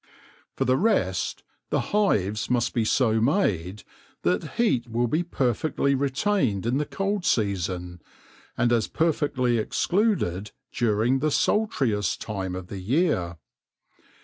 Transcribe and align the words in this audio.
For 0.55 0.65
the 0.65 0.77
rest, 0.77 1.43
the 1.69 1.79
hives 1.93 2.49
must 2.49 2.73
be 2.73 2.83
so 2.85 3.21
made 3.21 3.83
that 4.23 4.53
heat 4.57 4.89
will 4.89 5.05
be 5.05 5.21
perfectly 5.21 5.93
retained 5.93 6.65
in 6.65 6.79
the 6.79 6.87
cold 6.87 7.23
season, 7.23 8.01
and 8.57 8.73
as 8.73 8.87
perfectly 8.87 9.59
excluded 9.59 10.53
during 10.71 11.19
the 11.19 11.29
sultriest 11.29 12.19
time 12.19 12.55
of 12.55 12.71
year. 12.71 13.37